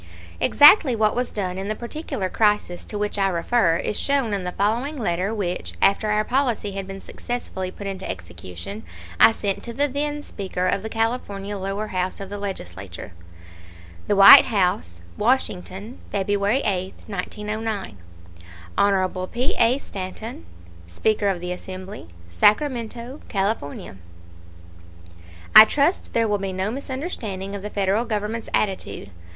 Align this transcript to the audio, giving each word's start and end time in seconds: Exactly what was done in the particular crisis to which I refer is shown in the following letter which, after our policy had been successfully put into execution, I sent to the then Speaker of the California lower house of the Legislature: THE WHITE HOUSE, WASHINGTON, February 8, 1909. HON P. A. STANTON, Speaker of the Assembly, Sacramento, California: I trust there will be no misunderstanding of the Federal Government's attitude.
Exactly 0.39 0.95
what 0.95 1.15
was 1.15 1.29
done 1.29 1.59
in 1.59 1.67
the 1.67 1.75
particular 1.75 2.27
crisis 2.27 2.85
to 2.85 2.97
which 2.97 3.19
I 3.19 3.27
refer 3.27 3.77
is 3.77 3.99
shown 3.99 4.33
in 4.33 4.45
the 4.45 4.51
following 4.51 4.97
letter 4.97 5.31
which, 5.31 5.73
after 5.79 6.09
our 6.09 6.23
policy 6.23 6.71
had 6.71 6.87
been 6.87 6.99
successfully 7.01 7.69
put 7.69 7.85
into 7.85 8.09
execution, 8.09 8.81
I 9.19 9.31
sent 9.31 9.61
to 9.61 9.73
the 9.73 9.87
then 9.87 10.23
Speaker 10.23 10.65
of 10.67 10.81
the 10.81 10.89
California 10.89 11.55
lower 11.55 11.89
house 11.89 12.19
of 12.19 12.29
the 12.31 12.39
Legislature: 12.39 13.11
THE 14.07 14.15
WHITE 14.15 14.45
HOUSE, 14.45 15.01
WASHINGTON, 15.19 15.99
February 16.11 16.61
8, 16.61 16.95
1909. 17.05 17.97
HON 18.75 19.27
P. 19.27 19.53
A. 19.59 19.77
STANTON, 19.77 20.45
Speaker 20.87 21.27
of 21.27 21.39
the 21.39 21.51
Assembly, 21.51 22.07
Sacramento, 22.27 23.21
California: 23.29 23.97
I 25.55 25.63
trust 25.65 26.13
there 26.13 26.27
will 26.27 26.39
be 26.39 26.53
no 26.53 26.71
misunderstanding 26.71 27.53
of 27.53 27.61
the 27.61 27.69
Federal 27.69 28.05
Government's 28.05 28.49
attitude. 28.51 29.11